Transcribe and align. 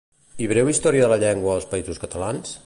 I 0.45 0.47
Breu 0.51 0.71
història 0.71 1.03
de 1.05 1.11
la 1.13 1.19
llengua 1.25 1.55
als 1.59 1.69
Països 1.75 2.03
Catalans? 2.07 2.57